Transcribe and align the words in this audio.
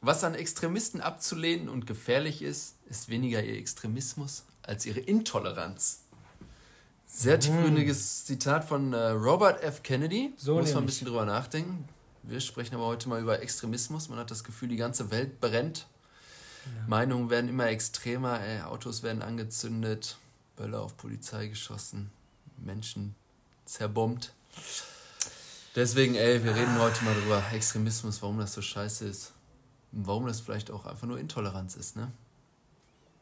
Was 0.00 0.22
an 0.22 0.34
Extremisten 0.34 1.00
abzulehnen 1.00 1.68
und 1.68 1.86
gefährlich 1.86 2.42
ist, 2.42 2.76
ist 2.88 3.08
weniger 3.08 3.42
ihr 3.42 3.56
Extremismus 3.58 4.44
als 4.62 4.86
ihre 4.86 5.00
Intoleranz. 5.00 6.02
Sehr 7.06 7.40
tiefgründiges 7.40 8.26
Zitat 8.26 8.64
von 8.64 8.92
äh, 8.92 9.08
Robert 9.08 9.62
F. 9.62 9.82
Kennedy. 9.82 10.32
So 10.36 10.56
Muss 10.58 10.72
man 10.74 10.84
ein 10.84 10.86
bisschen 10.86 11.08
drüber 11.08 11.24
nachdenken. 11.24 11.88
Wir 12.22 12.40
sprechen 12.40 12.74
aber 12.74 12.86
heute 12.86 13.08
mal 13.08 13.20
über 13.20 13.42
Extremismus. 13.42 14.08
Man 14.08 14.18
hat 14.18 14.30
das 14.30 14.44
Gefühl, 14.44 14.68
die 14.68 14.76
ganze 14.76 15.10
Welt 15.10 15.40
brennt. 15.40 15.86
Ja. 16.66 16.70
Meinungen 16.86 17.30
werden 17.30 17.48
immer 17.48 17.66
extremer. 17.66 18.40
Ey, 18.40 18.60
Autos 18.60 19.02
werden 19.02 19.22
angezündet, 19.22 20.18
Böller 20.56 20.82
auf 20.82 20.96
Polizei 20.96 21.48
geschossen, 21.48 22.10
Menschen 22.58 23.14
zerbombt. 23.64 24.32
Deswegen, 25.74 26.14
ey, 26.14 26.44
wir 26.44 26.54
reden 26.54 26.78
heute 26.78 27.04
mal 27.04 27.14
drüber 27.14 27.42
Extremismus, 27.52 28.20
warum 28.22 28.38
das 28.38 28.52
so 28.52 28.62
scheiße 28.62 29.06
ist. 29.06 29.32
Warum 29.92 30.26
das 30.26 30.40
vielleicht 30.40 30.70
auch 30.70 30.86
einfach 30.86 31.06
nur 31.06 31.18
Intoleranz 31.18 31.76
ist, 31.76 31.96
ne? 31.96 32.10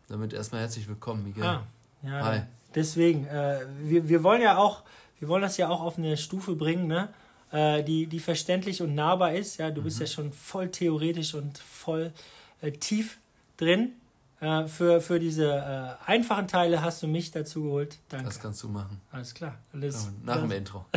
Damit 0.09 0.33
erstmal 0.33 0.61
herzlich 0.61 0.89
willkommen, 0.89 1.25
Miguel. 1.25 1.45
Ah, 1.45 1.67
ja, 2.03 2.25
Hi. 2.25 2.43
Deswegen, 2.75 3.27
äh, 3.27 3.61
wir, 3.81 4.09
wir 4.09 4.23
wollen 4.23 4.43
ja 4.43 4.59
auch, 4.59 4.83
wir 5.19 5.29
wollen 5.29 5.43
das 5.43 5.57
ja 5.57 5.69
auch 5.69 5.81
auf 5.81 5.99
eine 5.99 6.17
Stufe 6.17 6.55
bringen, 6.55 6.87
ne? 6.87 7.09
Äh, 7.53 7.83
die, 7.85 8.07
die 8.07 8.21
verständlich 8.21 8.83
und 8.83 8.95
nahbar 8.95 9.33
ist. 9.35 9.59
Ja, 9.59 9.71
du 9.71 9.81
mhm. 9.81 9.85
bist 9.85 10.01
ja 10.01 10.07
schon 10.07 10.33
voll 10.33 10.71
theoretisch 10.71 11.35
und 11.35 11.59
voll 11.59 12.13
äh, 12.61 12.73
tief 12.73 13.19
drin. 13.57 13.93
Äh, 14.41 14.67
für, 14.67 15.01
für 15.01 15.19
diese 15.19 15.51
äh, 15.51 16.11
einfachen 16.11 16.47
Teile 16.47 16.83
hast 16.83 17.03
du 17.03 17.07
mich 17.07 17.31
dazu 17.31 17.63
geholt. 17.63 17.99
Danke. 18.09 18.27
Das 18.27 18.41
kannst 18.41 18.63
du 18.63 18.69
machen. 18.69 19.01
Alles 19.11 19.33
klar. 19.33 19.57
Alles, 19.73 20.11
nach 20.25 20.41
dem 20.41 20.51
Intro. 20.51 20.85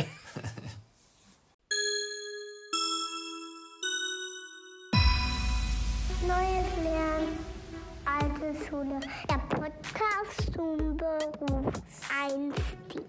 Der 9.28 9.38
Podcast 9.38 10.52
zum 10.54 10.96
Berufseinstieg. 10.96 13.02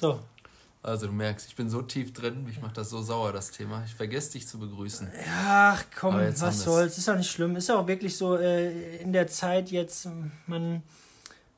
So. 0.00 0.20
Also 0.82 1.08
du 1.08 1.12
merkst, 1.12 1.48
ich 1.48 1.56
bin 1.56 1.68
so 1.68 1.82
tief 1.82 2.14
drin, 2.14 2.42
mich 2.44 2.62
macht 2.62 2.78
das 2.78 2.88
so 2.88 3.02
sauer, 3.02 3.34
das 3.34 3.50
Thema. 3.50 3.82
Ich 3.84 3.94
vergesse 3.94 4.32
dich 4.32 4.48
zu 4.48 4.58
begrüßen. 4.58 5.10
Ach 5.44 5.84
komm, 5.94 6.14
was 6.14 6.64
soll's. 6.64 6.96
Ist 6.96 7.08
auch 7.08 7.16
nicht 7.16 7.30
schlimm. 7.30 7.54
Ist 7.54 7.70
auch 7.70 7.86
wirklich 7.86 8.16
so 8.16 8.36
äh, 8.36 8.96
in 8.96 9.12
der 9.12 9.26
Zeit 9.26 9.70
jetzt, 9.70 10.08
man 10.46 10.82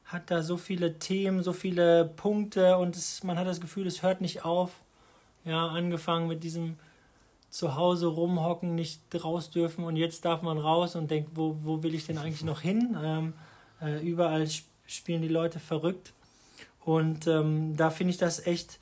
hat 0.07 0.31
da 0.31 0.43
so 0.43 0.57
viele 0.57 0.99
Themen, 0.99 1.43
so 1.43 1.53
viele 1.53 2.05
Punkte 2.05 2.77
und 2.79 2.97
es, 2.97 3.23
man 3.23 3.39
hat 3.39 3.47
das 3.47 3.61
Gefühl, 3.61 3.87
es 3.87 4.03
hört 4.03 4.21
nicht 4.21 4.45
auf. 4.45 4.73
Ja, 5.45 5.69
angefangen 5.69 6.27
mit 6.27 6.43
diesem 6.43 6.77
Zuhause 7.53 8.07
rumhocken, 8.07 8.75
nicht 8.75 9.03
raus 9.23 9.51
dürfen 9.51 9.85
und 9.85 9.97
jetzt 9.97 10.25
darf 10.25 10.41
man 10.41 10.57
raus 10.57 10.97
und 10.97 11.11
denkt, 11.11 11.33
wo, 11.35 11.55
wo 11.63 11.83
will 11.83 11.95
ich 11.95 12.07
denn 12.07 12.17
eigentlich 12.17 12.45
noch 12.45 12.63
hin? 12.63 12.97
Ähm, 13.01 13.35
äh, 13.83 14.01
überall 14.01 14.49
spielen 14.87 15.21
die 15.21 15.29
Leute 15.29 15.61
verrückt. 15.61 16.15
Und 16.81 17.27
ähm, 17.27 17.77
da 17.77 17.91
finde 17.91 18.13
ich 18.13 18.17
das 18.17 18.47
echt 18.47 18.79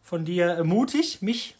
von 0.00 0.24
dir 0.24 0.62
mutig, 0.62 1.22
mich, 1.22 1.56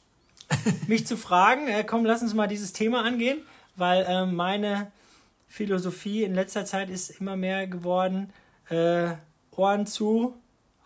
mich 0.86 1.08
zu 1.08 1.16
fragen. 1.16 1.66
Äh, 1.66 1.82
komm, 1.82 2.06
lass 2.06 2.22
uns 2.22 2.34
mal 2.34 2.46
dieses 2.46 2.72
Thema 2.72 3.04
angehen, 3.04 3.38
weil 3.74 4.04
äh, 4.04 4.24
meine 4.24 4.92
Philosophie 5.48 6.22
in 6.22 6.36
letzter 6.36 6.64
Zeit 6.64 6.88
ist 6.88 7.20
immer 7.20 7.36
mehr 7.36 7.66
geworden, 7.66 8.32
äh, 8.70 9.14
Ohren 9.50 9.88
zu, 9.88 10.34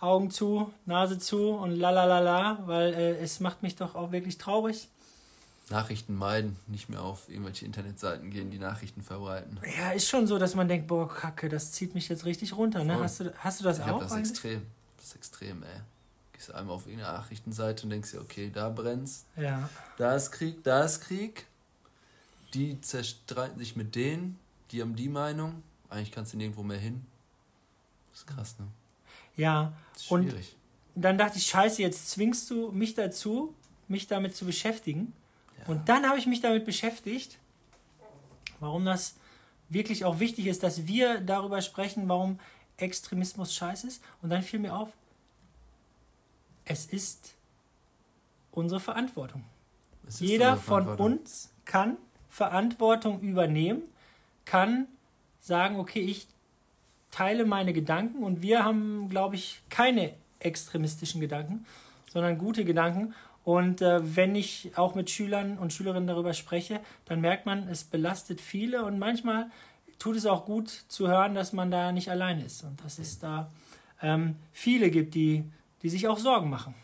Augen 0.01 0.31
zu, 0.31 0.73
Nase 0.87 1.19
zu 1.19 1.51
und 1.51 1.77
la 1.77 1.91
la 1.91 2.07
la 2.07 2.21
la, 2.21 2.63
weil 2.65 2.95
äh, 2.95 3.19
es 3.19 3.41
macht 3.41 3.63
mich 3.63 3.77
doch 3.77 3.95
auch 3.95 4.13
wirklich 4.13 4.39
traurig. 4.39 4.89
Nachrichten 5.71 6.15
meiden, 6.15 6.57
nicht 6.67 6.89
mehr 6.89 7.03
auf 7.03 7.29
irgendwelche 7.29 7.65
Internetseiten 7.65 8.31
gehen, 8.31 8.51
die 8.51 8.59
Nachrichten 8.59 9.03
verbreiten. 9.03 9.59
Ja, 9.79 9.91
ist 9.91 10.09
schon 10.09 10.27
so, 10.27 10.39
dass 10.39 10.55
man 10.55 10.69
denkt, 10.69 10.87
boah, 10.87 11.09
Kacke, 11.09 11.49
das 11.49 11.73
zieht 11.73 11.95
mich 11.95 12.09
jetzt 12.09 12.25
richtig 12.25 12.57
runter. 12.57 12.85
Ne? 12.85 12.99
Hast, 12.99 13.21
du, 13.21 13.35
hast 13.39 13.61
du 13.61 13.65
das 13.65 13.79
ich 13.79 13.85
auch? 13.85 14.01
Das 14.01 14.13
eigentlich? 14.13 14.31
extrem. 14.31 14.67
Das 14.97 15.07
ist 15.07 15.17
extrem, 15.17 15.63
ey. 15.63 15.81
Gehst 16.33 16.53
einmal 16.55 16.77
auf 16.77 16.87
irgendeine 16.87 17.13
Nachrichtenseite 17.15 17.85
und 17.85 17.91
denkst 17.91 18.13
dir, 18.13 18.21
okay, 18.21 18.51
da 18.53 18.69
brennt's. 18.69 19.25
Ja. 19.37 19.69
Da 19.97 20.15
ist 20.15 20.31
Krieg, 20.31 20.63
da 20.65 20.85
ist 20.85 21.01
Krieg. 21.01 21.47
Die 22.55 22.81
zerstreiten 22.81 23.59
sich 23.59 23.77
mit 23.77 23.95
denen, 23.95 24.39
die 24.71 24.81
haben 24.81 24.97
die 24.97 25.09
Meinung. 25.09 25.63
Eigentlich 25.91 26.13
kannst 26.13 26.33
du 26.33 26.37
nirgendwo 26.37 26.63
mehr 26.63 26.79
hin. 26.79 27.05
Das 28.11 28.21
ist 28.21 28.27
krass, 28.27 28.57
ne? 28.59 28.67
Ja. 29.37 29.73
Und 30.09 30.35
dann 30.95 31.19
dachte 31.19 31.39
ich, 31.39 31.47
scheiße, 31.47 31.83
jetzt 31.83 32.11
zwingst 32.11 32.51
du 32.51 32.73
mich 32.73 32.95
dazu, 32.95 33.55
mich 33.87 34.07
damit 34.07 34.37
zu 34.37 34.45
beschäftigen. 34.45 35.13
Ja. 35.59 35.65
Und 35.67 35.89
dann 35.89 36.07
habe 36.09 36.19
ich 36.19 36.27
mich 36.27 36.41
damit 36.41 36.65
beschäftigt, 36.65 37.39
warum 38.61 38.85
das 38.85 39.17
wirklich 39.69 40.05
auch 40.05 40.19
wichtig 40.19 40.47
ist, 40.47 40.63
dass 40.63 40.87
wir 40.87 41.21
darüber 41.21 41.63
sprechen, 41.63 42.09
warum 42.09 42.39
Extremismus 42.77 43.55
scheiße 43.55 43.87
ist. 43.87 44.03
Und 44.23 44.31
dann 44.31 44.43
fiel 44.43 44.61
mir 44.61 44.75
auf, 44.75 44.89
es 46.65 46.87
ist 46.87 47.35
unsere 48.51 48.81
Verantwortung. 48.81 49.45
Ist 50.07 50.21
Jeder 50.21 50.57
von 50.57 50.89
uns 50.89 51.51
kann 51.65 51.97
Verantwortung 52.29 53.21
übernehmen, 53.21 53.83
kann 54.45 54.87
sagen, 55.41 55.79
okay, 55.79 56.01
ich 56.01 56.27
teile 57.11 57.45
meine 57.45 57.73
Gedanken 57.73 58.23
und 58.23 58.43
wir 58.43 58.65
haben, 58.65 59.09
glaube 59.09 59.37
ich, 59.37 59.63
keine 59.71 60.15
extremistischen 60.41 61.21
Gedanken, 61.21 61.67
sondern 62.11 62.39
gute 62.39 62.65
Gedanken. 62.65 63.15
Und 63.49 63.81
äh, 63.81 64.15
wenn 64.15 64.35
ich 64.35 64.73
auch 64.77 64.95
mit 64.95 65.09
Schülern 65.09 65.57
und 65.57 65.73
Schülerinnen 65.73 66.07
darüber 66.07 66.35
spreche, 66.35 66.83
dann 67.07 67.23
merkt 67.23 67.47
man, 67.47 67.67
es 67.69 67.83
belastet 67.83 68.43
viele 68.43 68.85
und 68.85 68.99
manchmal 68.99 69.51
tut 69.99 70.17
es 70.17 70.27
auch 70.27 70.45
gut 70.45 70.69
zu 70.69 71.09
hören, 71.09 71.35
dass 71.35 71.55
man 71.55 71.71
da 71.71 71.91
nicht 71.91 72.11
allein 72.11 72.45
ist 72.45 72.63
und 72.63 72.85
dass 72.85 72.99
es 72.99 73.21
da 73.21 73.51
ähm, 74.03 74.37
viele 74.53 74.91
gibt, 74.91 75.15
die, 75.15 75.47
die 75.83 75.89
sich 75.89 76.09
auch 76.09 76.19
Sorgen 76.19 76.51
machen. 76.51 76.75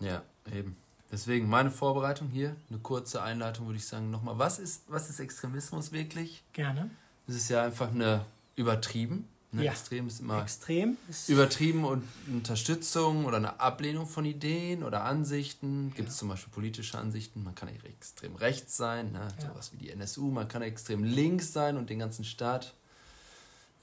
Ja, 0.00 0.22
eben. 0.50 0.74
Deswegen 1.12 1.50
meine 1.50 1.70
Vorbereitung 1.70 2.28
hier, 2.28 2.56
eine 2.70 2.78
kurze 2.78 3.22
Einleitung 3.22 3.66
würde 3.66 3.76
ich 3.76 3.86
sagen, 3.86 4.10
nochmal, 4.10 4.38
was 4.38 4.58
ist, 4.58 4.84
was 4.88 5.10
ist 5.10 5.20
Extremismus 5.20 5.92
wirklich? 5.92 6.42
Gerne. 6.54 6.88
Es 7.28 7.36
ist 7.36 7.50
ja 7.50 7.62
einfach 7.62 7.90
eine 7.90 8.24
übertrieben, 8.54 9.28
Ne? 9.52 9.64
Ja. 9.64 9.72
Extrem 9.72 10.06
ist 10.08 10.20
immer 10.20 10.42
Extrem 10.42 10.96
ist 11.08 11.28
übertrieben 11.28 11.84
und 11.84 12.02
Unterstützung 12.26 13.24
oder 13.24 13.36
eine 13.36 13.60
Ablehnung 13.60 14.06
von 14.06 14.24
Ideen 14.24 14.82
oder 14.82 15.04
Ansichten. 15.04 15.92
Gibt 15.94 16.08
es 16.08 16.16
ja. 16.16 16.20
zum 16.20 16.28
Beispiel 16.28 16.52
politische 16.52 16.98
Ansichten. 16.98 17.44
Man 17.44 17.54
kann 17.54 17.68
extrem 17.68 18.34
rechts 18.36 18.76
sein, 18.76 19.12
ne? 19.12 19.28
ja. 19.40 19.48
sowas 19.48 19.72
wie 19.72 19.78
die 19.78 19.90
NSU. 19.90 20.30
Man 20.30 20.48
kann 20.48 20.62
extrem 20.62 21.04
links 21.04 21.52
sein 21.52 21.76
und 21.76 21.90
den 21.90 21.98
ganzen 21.98 22.24
Staat 22.24 22.74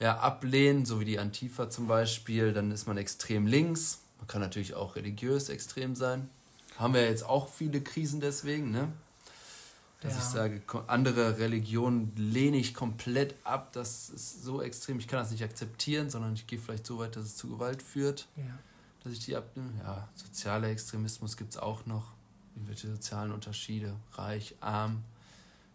ja, 0.00 0.18
ablehnen, 0.18 0.84
so 0.84 1.00
wie 1.00 1.04
die 1.04 1.18
Antifa 1.18 1.70
zum 1.70 1.86
Beispiel. 1.86 2.52
Dann 2.52 2.70
ist 2.70 2.86
man 2.86 2.96
extrem 2.96 3.46
links. 3.46 4.00
Man 4.18 4.26
kann 4.26 4.40
natürlich 4.40 4.74
auch 4.74 4.96
religiös 4.96 5.48
extrem 5.48 5.94
sein. 5.94 6.28
Haben 6.78 6.94
wir 6.94 7.08
jetzt 7.08 7.24
auch 7.24 7.48
viele 7.48 7.80
Krisen 7.80 8.20
deswegen, 8.20 8.70
ne? 8.70 8.92
Dass 10.04 10.12
ja. 10.12 10.18
ich 10.18 10.24
sage, 10.24 10.62
andere 10.86 11.38
Religionen 11.38 12.12
lehne 12.14 12.58
ich 12.58 12.74
komplett 12.74 13.34
ab. 13.42 13.72
Das 13.72 14.10
ist 14.10 14.44
so 14.44 14.60
extrem, 14.60 14.98
ich 14.98 15.08
kann 15.08 15.18
das 15.18 15.30
nicht 15.30 15.42
akzeptieren, 15.42 16.10
sondern 16.10 16.34
ich 16.34 16.46
gehe 16.46 16.58
vielleicht 16.58 16.84
so 16.84 16.98
weit, 16.98 17.16
dass 17.16 17.24
es 17.24 17.36
zu 17.36 17.48
Gewalt 17.48 17.82
führt, 17.82 18.28
ja. 18.36 18.42
dass 19.02 19.14
ich 19.14 19.20
die 19.20 19.34
abnehme. 19.34 19.70
Ja, 19.82 20.06
sozialer 20.14 20.68
Extremismus 20.68 21.38
gibt 21.38 21.52
es 21.52 21.56
auch 21.56 21.86
noch. 21.86 22.12
Irgendwelche 22.54 22.88
sozialen 22.88 23.32
Unterschiede, 23.32 23.96
reich, 24.12 24.54
arm. 24.60 25.02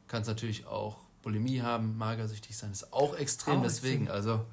Kann 0.08 0.22
es 0.22 0.28
natürlich 0.28 0.68
auch 0.68 0.98
Bulimie 1.24 1.64
haben, 1.64 1.98
magersüchtig 1.98 2.56
sein, 2.56 2.72
ist 2.72 2.94
auch 2.94 3.16
extrem, 3.16 3.60
auch 3.60 3.64
deswegen, 3.64 4.04
extrem. 4.04 4.16
also. 4.16 4.46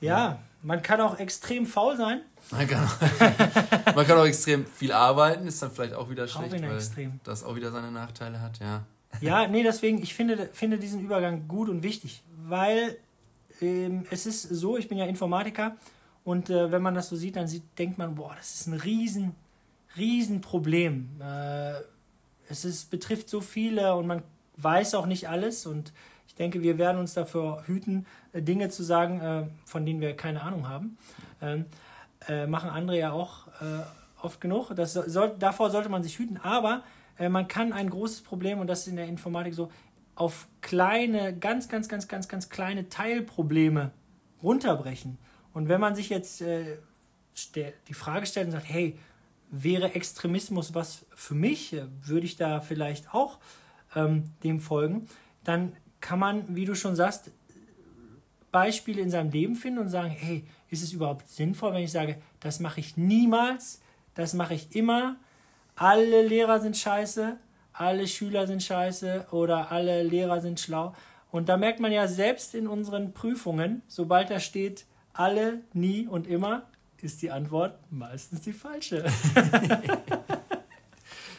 Ja, 0.00 0.18
ja, 0.18 0.38
man 0.62 0.82
kann 0.82 1.00
auch 1.00 1.18
extrem 1.18 1.66
faul 1.66 1.96
sein. 1.96 2.20
Man 2.52 2.68
kann, 2.68 2.84
auch, 2.84 3.00
man 3.96 4.06
kann 4.06 4.18
auch 4.18 4.26
extrem 4.26 4.66
viel 4.66 4.92
arbeiten, 4.92 5.48
ist 5.48 5.60
dann 5.60 5.72
vielleicht 5.72 5.94
auch 5.94 6.08
wieder 6.10 6.28
schlecht, 6.28 6.54
auch 6.54 6.62
weil 6.62 6.76
extrem. 6.76 7.18
das 7.24 7.42
auch 7.42 7.56
wieder 7.56 7.72
seine 7.72 7.90
Nachteile 7.90 8.40
hat, 8.40 8.60
ja. 8.60 8.84
Ja, 9.20 9.46
nee, 9.46 9.62
deswegen, 9.62 10.02
ich 10.02 10.14
finde, 10.14 10.48
finde 10.52 10.78
diesen 10.78 11.00
Übergang 11.00 11.48
gut 11.48 11.68
und 11.68 11.82
wichtig, 11.82 12.22
weil 12.36 12.96
ähm, 13.60 14.06
es 14.10 14.26
ist 14.26 14.42
so, 14.42 14.76
ich 14.76 14.88
bin 14.88 14.98
ja 14.98 15.06
Informatiker 15.06 15.76
und 16.24 16.50
äh, 16.50 16.70
wenn 16.70 16.82
man 16.82 16.94
das 16.94 17.08
so 17.08 17.16
sieht, 17.16 17.36
dann 17.36 17.48
sieht, 17.48 17.62
denkt 17.78 17.98
man, 17.98 18.14
boah, 18.14 18.34
das 18.36 18.54
ist 18.54 18.66
ein 18.66 18.74
riesen, 18.74 19.34
riesen 19.96 20.40
Problem. 20.40 21.08
Äh, 21.20 21.74
es 22.48 22.64
ist, 22.64 22.90
betrifft 22.90 23.28
so 23.28 23.40
viele 23.40 23.94
und 23.94 24.06
man 24.06 24.22
weiß 24.56 24.94
auch 24.94 25.06
nicht 25.06 25.28
alles 25.28 25.66
und 25.66 25.92
ich 26.28 26.34
denke, 26.34 26.62
wir 26.62 26.78
werden 26.78 26.98
uns 26.98 27.14
dafür 27.14 27.62
hüten, 27.66 28.06
äh, 28.32 28.42
Dinge 28.42 28.68
zu 28.68 28.82
sagen, 28.82 29.20
äh, 29.20 29.44
von 29.64 29.86
denen 29.86 30.00
wir 30.00 30.16
keine 30.16 30.42
Ahnung 30.42 30.68
haben. 30.68 30.98
Ähm, 31.40 31.66
äh, 32.28 32.46
machen 32.46 32.70
andere 32.70 32.98
ja 32.98 33.12
auch 33.12 33.46
äh, 33.60 33.82
oft 34.22 34.40
genug. 34.40 34.74
Das 34.74 34.94
soll, 34.94 35.34
davor 35.38 35.70
sollte 35.70 35.88
man 35.88 36.02
sich 36.02 36.18
hüten, 36.18 36.38
aber 36.38 36.82
äh, 37.18 37.28
man 37.28 37.48
kann 37.48 37.72
ein 37.72 37.90
großes 37.90 38.22
Problem, 38.22 38.58
und 38.58 38.66
das 38.66 38.80
ist 38.80 38.88
in 38.88 38.96
der 38.96 39.06
Informatik 39.06 39.54
so, 39.54 39.70
auf 40.14 40.48
kleine, 40.62 41.36
ganz, 41.36 41.68
ganz, 41.68 41.88
ganz, 41.88 42.08
ganz, 42.08 42.28
ganz 42.28 42.48
kleine 42.48 42.88
Teilprobleme 42.88 43.92
runterbrechen. 44.42 45.18
Und 45.52 45.68
wenn 45.68 45.80
man 45.80 45.94
sich 45.94 46.08
jetzt 46.08 46.40
äh, 46.40 46.78
die 47.54 47.94
Frage 47.94 48.26
stellt 48.26 48.46
und 48.46 48.52
sagt, 48.52 48.68
hey, 48.68 48.98
wäre 49.50 49.94
Extremismus 49.94 50.74
was 50.74 51.04
für 51.14 51.34
mich, 51.34 51.76
würde 52.02 52.26
ich 52.26 52.36
da 52.36 52.60
vielleicht 52.60 53.14
auch 53.14 53.38
ähm, 53.94 54.24
dem 54.42 54.60
folgen, 54.60 55.08
dann 55.44 55.72
kann 56.00 56.18
man, 56.18 56.56
wie 56.56 56.64
du 56.64 56.74
schon 56.74 56.96
sagst, 56.96 57.30
Beispiele 58.50 59.02
in 59.02 59.10
seinem 59.10 59.30
Leben 59.30 59.54
finden 59.54 59.80
und 59.80 59.88
sagen, 59.88 60.10
hey, 60.10 60.44
ist 60.70 60.82
es 60.82 60.92
überhaupt 60.92 61.28
sinnvoll, 61.28 61.74
wenn 61.74 61.82
ich 61.82 61.92
sage, 61.92 62.16
das 62.40 62.58
mache 62.60 62.80
ich 62.80 62.96
niemals, 62.96 63.80
das 64.14 64.34
mache 64.34 64.54
ich 64.54 64.74
immer, 64.74 65.16
alle 65.76 66.26
Lehrer 66.26 66.60
sind 66.60 66.76
scheiße, 66.76 67.36
alle 67.72 68.08
Schüler 68.08 68.46
sind 68.46 68.62
scheiße 68.62 69.26
oder 69.30 69.70
alle 69.70 70.02
Lehrer 70.02 70.40
sind 70.40 70.58
schlau. 70.58 70.94
Und 71.30 71.48
da 71.48 71.56
merkt 71.56 71.80
man 71.80 71.92
ja 71.92 72.08
selbst 72.08 72.54
in 72.54 72.66
unseren 72.66 73.12
Prüfungen, 73.12 73.82
sobald 73.86 74.30
da 74.30 74.40
steht, 74.40 74.86
alle, 75.12 75.60
nie 75.74 76.06
und 76.06 76.26
immer, 76.26 76.62
ist 77.02 77.20
die 77.20 77.30
Antwort 77.30 77.78
meistens 77.90 78.40
die 78.40 78.52
falsche. 78.52 79.04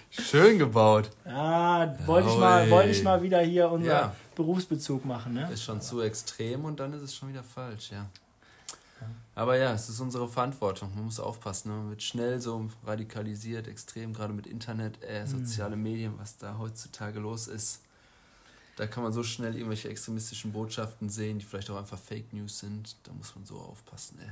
Schön 0.10 0.58
gebaut. 0.58 1.10
Ah, 1.26 1.96
wollte 2.06 2.30
ich, 2.30 2.38
mal, 2.38 2.70
wollte 2.70 2.90
ich 2.90 3.04
mal 3.04 3.22
wieder 3.22 3.40
hier 3.42 3.70
unser 3.72 3.92
ja. 3.92 4.16
Berufsbezug 4.36 5.06
machen. 5.06 5.34
Ne? 5.34 5.50
Ist 5.52 5.64
schon 5.64 5.82
zu 5.82 6.02
extrem 6.02 6.66
und 6.66 6.80
dann 6.80 6.94
ist 6.94 7.02
es 7.02 7.16
schon 7.16 7.30
wieder 7.30 7.44
falsch, 7.44 7.92
ja. 7.92 8.06
Aber 9.36 9.58
ja, 9.58 9.74
es 9.74 9.88
ist 9.90 10.00
unsere 10.00 10.28
Verantwortung. 10.28 10.94
Man 10.96 11.06
muss 11.06 11.20
aufpassen. 11.20 11.70
Ne? 11.70 11.78
Man 11.78 11.90
wird 11.90 12.02
schnell 12.02 12.42
so 12.42 12.70
radikalisiert, 12.86 13.68
extrem, 13.68 14.14
gerade 14.14 14.34
mit 14.34 14.48
Internet, 14.48 15.04
äh, 15.04 15.22
hm. 15.22 15.28
soziale 15.28 15.76
mhm. 15.76 15.84
Medien, 15.84 16.14
was 16.18 16.38
da 16.38 16.58
heutzutage 16.58 17.20
los 17.20 17.48
ist. 17.48 17.82
Da 18.78 18.86
kann 18.86 19.04
man 19.04 19.12
so 19.12 19.24
schnell 19.24 19.56
irgendwelche 19.56 19.90
extremistischen 19.90 20.54
Botschaften 20.54 21.10
sehen, 21.10 21.40
die 21.40 21.46
vielleicht 21.46 21.70
auch 21.70 21.78
einfach 21.78 21.98
Fake 21.98 22.32
News 22.34 22.60
sind. 22.60 22.96
Da 23.04 23.12
muss 23.14 23.36
man 23.36 23.46
so 23.46 23.58
aufpassen. 23.58 24.20
Ey. 24.20 24.32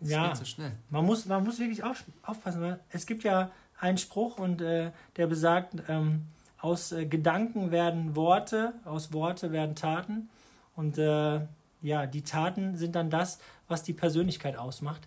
Das 0.00 0.10
ja, 0.10 0.28
geht 0.28 0.36
so 0.36 0.44
schnell. 0.44 0.72
Man 0.90 1.04
muss, 1.04 1.26
man 1.26 1.42
muss 1.42 1.58
wirklich 1.58 1.82
auf, 1.82 2.04
aufpassen, 2.22 2.60
weil 2.60 2.80
es 2.90 3.06
gibt 3.06 3.24
ja 3.24 3.50
einen 3.80 3.98
Spruch 3.98 4.38
und 4.38 4.60
äh, 4.60 4.92
der 5.16 5.26
besagt, 5.26 5.74
ähm, 5.88 6.26
aus 6.60 6.92
äh, 6.92 7.06
Gedanken 7.06 7.70
werden 7.70 8.16
Worte, 8.16 8.74
aus 8.84 9.12
Worte 9.12 9.52
werden 9.52 9.74
Taten. 9.74 10.28
Und 10.76 10.98
äh, 10.98 11.40
ja, 11.80 12.06
die 12.06 12.22
Taten 12.22 12.76
sind 12.76 12.94
dann 12.94 13.10
das, 13.10 13.38
was 13.68 13.82
die 13.82 13.92
Persönlichkeit 13.92 14.56
ausmacht. 14.56 15.06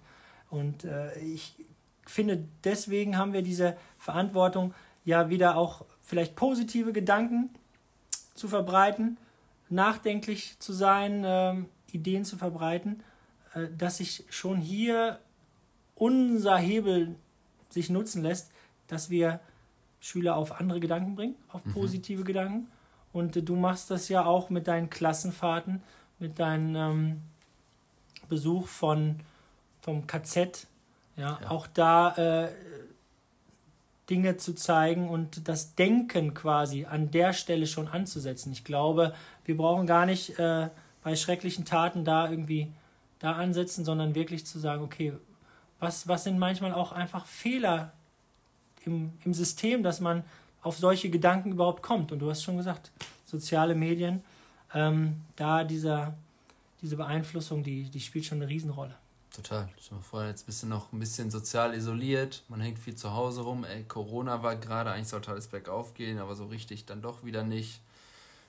Und 0.50 0.84
äh, 0.84 1.18
ich 1.20 1.56
finde, 2.06 2.46
deswegen 2.64 3.18
haben 3.18 3.34
wir 3.34 3.42
diese 3.42 3.76
Verantwortung, 3.98 4.74
ja 5.04 5.30
wieder 5.30 5.58
auch 5.58 5.86
vielleicht 6.04 6.36
positive 6.36 6.94
Gedanken 6.94 7.50
zu 8.36 8.48
verbreiten, 8.48 9.18
nachdenklich 9.70 10.60
zu 10.60 10.74
sein, 10.74 11.24
ähm, 11.26 11.70
Ideen 11.92 12.26
zu 12.26 12.38
verbreiten, 12.38 13.04
äh, 13.54 13.68
dass 13.78 13.98
sich 13.98 14.26
schon 14.30 14.58
hier 14.58 15.20
unser 15.96 16.58
Hebel 16.58 17.16
sich 17.70 17.90
nutzen 17.90 18.22
lässt, 18.22 18.52
dass 18.88 19.10
wir 19.10 19.40
Schüler 20.00 20.36
auf 20.36 20.60
andere 20.60 20.80
Gedanken 20.80 21.16
bringen, 21.16 21.36
auf 21.50 21.64
mhm. 21.66 21.74
positive 21.74 22.22
mhm. 22.22 22.26
Gedanken. 22.26 22.68
Und 23.14 23.36
äh, 23.36 23.44
du 23.44 23.56
machst 23.56 23.92
das 23.92 24.10
ja 24.10 24.26
auch 24.26 24.50
mit 24.50 24.68
deinen 24.68 24.90
Klassenfahrten, 24.90 25.82
mit 26.20 26.40
deinem 26.40 26.76
ähm, 26.76 27.22
Besuch 28.32 28.68
von, 28.68 29.20
vom 29.82 30.08
KZ. 30.08 30.66
Ja, 31.18 31.38
ja. 31.42 31.52
auch 31.52 31.68
da 31.68 32.16
äh, 32.16 32.50
Dinge 34.10 34.38
zu 34.38 34.56
zeigen 34.56 35.10
und 35.10 35.48
das 35.50 35.76
Denken 35.76 36.34
quasi 36.34 36.86
an 36.86 37.12
der 37.12 37.34
Stelle 37.34 37.68
schon 37.68 37.90
anzusetzen. 37.90 38.54
Ich 38.54 38.64
glaube, 38.64 39.14
wir 39.44 39.58
brauchen 39.58 39.86
gar 39.86 40.06
nicht 40.06 40.40
äh, 40.40 40.70
bei 41.04 41.16
schrecklichen 41.18 41.66
Taten 41.66 42.06
da 42.06 42.30
irgendwie 42.30 42.72
da 43.20 43.34
ansetzen, 43.34 43.84
sondern 43.84 44.16
wirklich 44.16 44.46
zu 44.46 44.60
sagen, 44.60 44.82
okay, 44.82 45.14
was, 45.80 46.08
was 46.08 46.24
sind 46.24 46.40
manchmal 46.40 46.74
auch 46.74 46.94
einfach 46.94 47.26
Fehler 47.26 47.92
im, 48.86 49.12
im 49.26 49.34
System, 49.34 49.84
dass 49.84 50.00
man 50.00 50.24
auf 50.62 50.78
solche 50.78 51.10
Gedanken 51.10 51.52
überhaupt 51.52 51.84
kommt. 51.84 52.14
Und 52.14 52.20
du 52.20 52.30
hast 52.30 52.44
schon 52.44 52.56
gesagt, 52.56 52.92
soziale 53.26 53.76
Medien, 53.76 54.24
ähm, 54.74 55.22
da 55.36 55.66
dieser, 55.66 56.14
diese 56.82 56.98
Beeinflussung, 56.98 57.64
die, 57.64 57.90
die 57.90 58.00
spielt 58.00 58.26
schon 58.26 58.42
eine 58.42 58.50
Riesenrolle. 58.50 58.96
Total. 59.34 59.70
Ich 59.78 59.92
war 59.92 60.02
vorher 60.02 60.30
jetzt 60.30 60.44
ein 60.44 60.46
bisschen 60.48 60.70
noch 60.70 60.92
ein 60.92 61.00
bisschen 61.00 61.32
sozial 61.32 61.74
isoliert. 61.74 62.44
Man 62.50 62.60
hängt 62.60 62.80
viel 62.80 62.96
zu 62.96 63.14
Hause 63.14 63.42
rum. 63.42 63.64
Ey, 63.64 63.84
Corona 63.84 64.44
war 64.44 64.58
gerade, 64.58 64.92
eigentlich 64.92 65.08
sollte 65.08 65.32
alles 65.32 65.48
bergauf 65.48 65.94
gehen, 65.94 66.20
aber 66.20 66.36
so 66.36 66.48
richtig 66.48 66.86
dann 66.86 67.02
doch 67.02 67.24
wieder 67.24 67.44
nicht. 67.44 67.80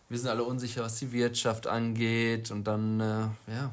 Wir 0.08 0.19
sind 0.19 0.29
alle 0.29 0.43
unsicher, 0.43 0.82
was 0.82 0.99
die 0.99 1.12
Wirtschaft 1.12 1.69
angeht. 1.69 2.50
Und 2.50 2.64
dann, 2.64 2.99
äh, 2.99 3.29
ja, 3.46 3.73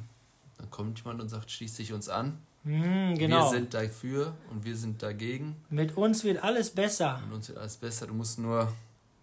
dann 0.57 0.69
kommt 0.69 0.99
jemand 0.99 1.21
und 1.21 1.29
sagt, 1.29 1.49
schließ 1.49 1.75
dich 1.75 1.93
uns 1.93 2.09
an. 2.09 2.37
Mm, 2.63 3.15
genau. 3.15 3.51
Wir 3.51 3.57
sind 3.57 3.73
dafür 3.73 4.35
und 4.51 4.63
wir 4.63 4.75
sind 4.75 5.01
dagegen. 5.01 5.55
Mit 5.69 5.97
uns 5.97 6.23
wird 6.23 6.43
alles 6.43 6.69
besser. 6.69 7.21
Mit 7.25 7.33
uns 7.33 7.47
wird 7.49 7.57
alles 7.57 7.77
besser. 7.77 8.05
Du 8.05 8.13
musst 8.13 8.37
nur 8.37 8.71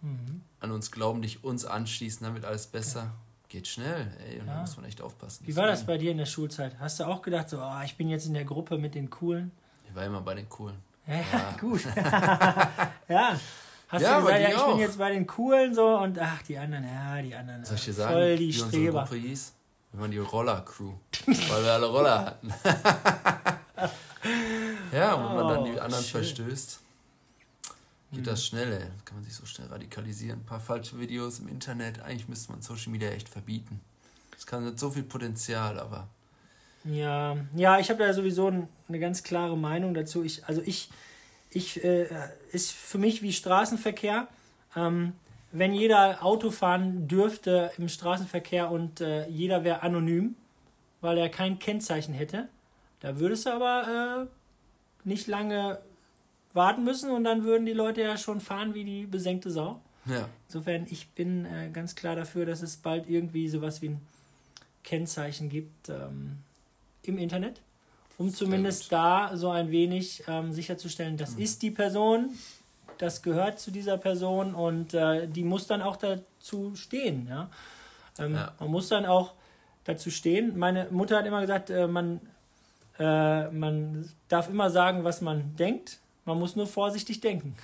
mhm. 0.01 0.41
an 0.59 0.71
uns 0.71 0.91
glauben, 0.91 1.21
dich 1.21 1.43
uns 1.43 1.63
anschließen, 1.63 2.25
dann 2.25 2.33
wird 2.33 2.43
alles 2.43 2.67
besser. 2.67 3.03
Ja. 3.03 3.13
Geht 3.49 3.67
schnell, 3.67 4.11
ey, 4.27 4.41
und 4.41 4.47
ja. 4.47 4.55
da 4.55 4.61
muss 4.61 4.75
man 4.75 4.85
echt 4.85 5.01
aufpassen. 5.01 5.47
Wie 5.47 5.55
war 5.55 5.67
das 5.67 5.85
bei 5.85 5.97
dir 5.97 6.11
in 6.11 6.17
der 6.17 6.25
Schulzeit? 6.25 6.73
Hast 6.79 6.99
du 6.99 7.05
auch 7.05 7.21
gedacht, 7.21 7.49
so, 7.49 7.59
oh, 7.59 7.81
ich 7.85 7.95
bin 7.95 8.09
jetzt 8.09 8.25
in 8.25 8.33
der 8.33 8.43
Gruppe 8.43 8.77
mit 8.77 8.93
den 8.93 9.09
Coolen? 9.09 9.51
Ich 9.87 9.95
war 9.95 10.03
immer 10.03 10.19
bei 10.19 10.33
den 10.33 10.49
Coolen. 10.49 10.75
Ja, 11.07 11.15
ja. 11.15 11.55
gut. 11.59 11.85
ja. 13.07 13.39
Hast 13.87 14.01
ja, 14.01 14.19
du 14.19 14.25
gesagt, 14.25 14.41
ja, 14.41 14.49
ich 14.49 14.57
auch. 14.57 14.71
bin 14.71 14.79
jetzt 14.79 14.97
bei 14.97 15.11
den 15.11 15.25
Coolen 15.25 15.73
so 15.73 15.97
und 15.97 16.19
ach, 16.19 16.41
die 16.41 16.57
anderen, 16.57 16.83
ja, 16.83 17.21
die 17.21 17.33
anderen. 17.33 17.63
Soll 17.63 17.77
ich 17.77 17.85
dir 17.85 17.93
sagen, 17.93 18.13
voll 18.13 18.35
die 18.35 18.47
wie 18.47 18.53
Streber. 18.53 19.03
Gruppe 19.03 19.15
hieß? 19.15 19.53
Wir 19.93 20.01
waren 20.01 20.11
die 20.11 20.17
Roller-Crew, 20.17 20.91
weil 21.25 21.63
wir 21.63 21.71
alle 21.71 21.85
Roller 21.85 22.25
hatten. 22.25 22.53
ja, 24.93 25.13
und 25.13 25.29
wenn 25.29 25.35
man 25.35 25.47
dann 25.47 25.63
die 25.63 25.79
oh, 25.79 25.81
anderen 25.81 26.03
schön. 26.03 26.21
verstößt, 26.21 26.81
geht 28.11 28.21
mhm. 28.21 28.25
das 28.25 28.45
schnell, 28.45 28.71
ey. 28.71 28.87
Kann 29.05 29.17
man 29.17 29.23
sich 29.23 29.35
so 29.35 29.45
schnell 29.45 29.67
radikalisieren. 29.67 30.39
Ein 30.39 30.45
paar 30.45 30.59
falsche 30.59 30.99
Videos 30.99 31.39
im 31.39 31.47
Internet. 31.47 32.01
Eigentlich 32.01 32.27
müsste 32.27 32.51
man 32.51 32.61
Social 32.61 32.91
Media 32.91 33.09
echt 33.09 33.29
verbieten. 33.29 33.81
Das 34.31 34.45
kann 34.45 34.63
mit 34.63 34.79
so 34.79 34.91
viel 34.91 35.03
Potenzial, 35.03 35.79
aber. 35.79 36.07
Ja, 36.83 37.35
ja, 37.55 37.79
ich 37.79 37.89
habe 37.89 38.05
da 38.05 38.13
sowieso 38.13 38.47
eine 38.87 38.99
ganz 38.99 39.23
klare 39.23 39.57
Meinung 39.57 39.93
dazu. 39.93 40.23
Ich, 40.23 40.45
also 40.45 40.61
ich, 40.63 40.89
ich, 41.49 41.83
äh, 41.83 42.07
ist 42.51 42.71
für 42.71 42.97
mich 42.97 43.21
wie 43.21 43.33
Straßenverkehr. 43.33 44.27
Ähm, 44.75 45.13
wenn 45.51 45.73
jeder 45.73 46.23
Auto 46.23 46.51
fahren 46.51 47.07
dürfte 47.07 47.71
im 47.77 47.89
Straßenverkehr 47.89 48.69
und 48.69 49.01
äh, 49.01 49.27
jeder 49.27 49.63
wäre 49.63 49.81
anonym, 49.81 50.35
weil 51.01 51.17
er 51.17 51.29
kein 51.29 51.57
Kennzeichen 51.59 52.13
hätte, 52.13 52.47
da 52.99 53.19
würdest 53.19 53.45
du 53.45 53.51
aber 53.51 54.27
äh, 54.27 55.07
nicht 55.07 55.27
lange 55.27 55.79
warten 56.57 56.83
müssen 56.83 57.09
und 57.09 57.23
dann 57.23 57.45
würden 57.45 57.65
die 57.65 57.73
Leute 57.73 58.01
ja 58.01 58.17
schon 58.17 58.41
fahren 58.41 58.73
wie 58.73 58.83
die 58.83 59.05
besenkte 59.05 59.49
Sau. 59.49 59.79
Ja. 60.05 60.27
Insofern, 60.47 60.85
ich 60.89 61.09
bin 61.11 61.45
äh, 61.45 61.69
ganz 61.71 61.95
klar 61.95 62.15
dafür, 62.15 62.45
dass 62.45 62.61
es 62.61 62.77
bald 62.77 63.09
irgendwie 63.09 63.47
sowas 63.47 63.81
wie 63.81 63.89
ein 63.89 64.01
Kennzeichen 64.83 65.49
gibt 65.49 65.89
ähm, 65.89 66.39
im 67.03 67.17
Internet, 67.17 67.61
um 68.17 68.33
zumindest 68.33 68.91
da 68.91 69.31
so 69.35 69.49
ein 69.49 69.71
wenig 69.71 70.23
ähm, 70.27 70.53
sicherzustellen, 70.53 71.17
das 71.17 71.35
mhm. 71.35 71.41
ist 71.41 71.61
die 71.61 71.71
Person, 71.71 72.29
das 72.97 73.21
gehört 73.21 73.59
zu 73.59 73.71
dieser 73.71 73.97
Person 73.97 74.55
und 74.55 74.93
äh, 74.93 75.27
die 75.27 75.43
muss 75.43 75.67
dann 75.67 75.81
auch 75.81 75.97
dazu 75.97 76.75
stehen. 76.75 77.27
Ja? 77.29 77.49
Ähm, 78.17 78.35
ja. 78.35 78.53
Man 78.59 78.71
muss 78.71 78.89
dann 78.89 79.05
auch 79.05 79.33
dazu 79.83 80.09
stehen. 80.09 80.57
Meine 80.57 80.87
Mutter 80.91 81.17
hat 81.17 81.25
immer 81.25 81.41
gesagt, 81.41 81.69
äh, 81.69 81.87
man, 81.87 82.21
äh, 82.99 83.49
man 83.49 84.09
darf 84.29 84.49
immer 84.49 84.69
sagen, 84.69 85.03
was 85.03 85.21
man 85.21 85.55
denkt. 85.55 85.99
Man 86.27 86.37
muss 86.37 86.55
nur 86.55 86.67
vorsichtig 86.67 87.19
denken. 87.21 87.57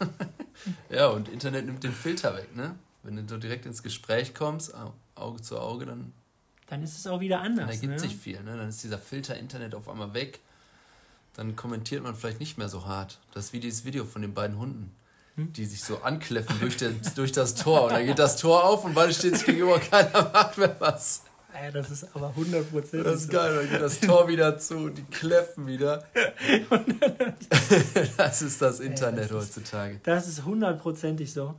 ja, 0.90 1.08
und 1.08 1.28
Internet 1.28 1.66
nimmt 1.66 1.84
den 1.84 1.92
Filter 1.92 2.34
weg, 2.34 2.56
ne? 2.56 2.74
Wenn 3.02 3.26
du 3.26 3.38
direkt 3.38 3.66
ins 3.66 3.82
Gespräch 3.82 4.34
kommst, 4.34 4.72
Auge 5.14 5.42
zu 5.42 5.58
Auge, 5.58 5.84
dann. 5.84 6.12
Dann 6.68 6.82
ist 6.82 6.96
es 6.96 7.06
auch 7.06 7.20
wieder 7.20 7.40
anders. 7.40 7.66
Dann 7.66 7.74
ergibt 7.74 7.92
ne? 7.92 7.98
sich 7.98 8.16
viel, 8.16 8.42
ne? 8.42 8.56
Dann 8.56 8.68
ist 8.70 8.82
dieser 8.82 8.98
Filter 8.98 9.36
Internet 9.36 9.74
auf 9.74 9.88
einmal 9.90 10.14
weg 10.14 10.40
dann 11.34 11.56
kommentiert 11.56 12.02
man 12.02 12.14
vielleicht 12.14 12.40
nicht 12.40 12.58
mehr 12.58 12.68
so 12.68 12.86
hart. 12.86 13.18
Das 13.32 13.46
ist 13.46 13.52
wie 13.52 13.60
dieses 13.60 13.84
Video 13.84 14.04
von 14.04 14.22
den 14.22 14.34
beiden 14.34 14.58
Hunden, 14.58 14.94
hm? 15.36 15.52
die 15.52 15.64
sich 15.64 15.82
so 15.82 16.02
ankläffen 16.02 16.58
durch, 16.60 16.76
den, 16.76 17.00
durch 17.14 17.32
das 17.32 17.54
Tor. 17.54 17.84
Und 17.84 17.92
dann 17.92 18.06
geht 18.06 18.18
das 18.18 18.36
Tor 18.36 18.64
auf 18.64 18.84
und 18.84 18.94
beide 18.94 19.14
stehen 19.14 19.34
sich 19.34 19.46
gegenüber, 19.46 19.78
keiner 19.78 20.30
macht 20.32 20.58
mehr 20.58 20.76
was. 20.78 21.24
Ja, 21.54 21.70
das 21.70 21.90
ist 21.90 22.14
aber 22.14 22.34
100%. 22.36 23.02
Das 23.02 23.22
ist 23.22 23.30
geil, 23.30 23.54
dann 23.54 23.70
geht 23.70 23.80
das 23.80 24.00
Tor 24.00 24.28
wieder 24.28 24.58
zu 24.58 24.76
und 24.76 24.98
die 24.98 25.04
kläffen 25.04 25.66
wieder. 25.66 26.04
das 28.16 28.42
ist 28.42 28.62
das 28.62 28.80
Internet 28.80 29.30
ja, 29.30 29.36
das 29.36 29.46
heutzutage. 29.46 29.94
Ist, 29.94 30.06
das 30.06 30.28
ist 30.28 30.44
hundertprozentig 30.44 31.32
so. 31.32 31.54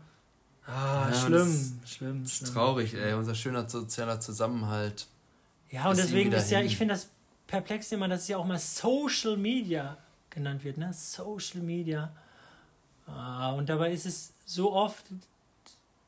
Ah, 0.65 1.09
ja, 1.09 1.13
schlimm, 1.13 1.79
das, 1.81 1.91
schlimm, 1.91 2.23
das 2.23 2.41
ist 2.41 2.53
Traurig, 2.53 2.93
ey, 2.93 3.13
unser 3.13 3.35
schöner 3.35 3.69
sozialer 3.69 4.19
Zusammenhalt. 4.19 5.07
Ja, 5.69 5.89
und 5.89 5.97
deswegen 5.97 6.31
ist 6.31 6.51
ja, 6.51 6.61
ich 6.61 6.77
finde 6.77 6.95
das 6.95 7.09
perplex 7.47 7.91
immer, 7.91 8.07
dass 8.07 8.21
es 8.21 8.27
ja 8.29 8.37
auch 8.37 8.45
mal 8.45 8.59
Social 8.59 9.37
Media 9.37 9.97
genannt 10.29 10.63
wird, 10.63 10.77
ne? 10.77 10.93
Social 10.93 11.61
Media. 11.61 12.11
Ah, 13.05 13.51
und 13.51 13.69
dabei 13.69 13.91
ist 13.91 14.05
es 14.05 14.31
so 14.45 14.73
oft 14.73 15.03